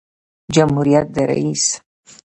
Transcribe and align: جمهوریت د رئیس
جمهوریت 0.55 1.07
د 1.15 1.17
رئیس 1.29 1.65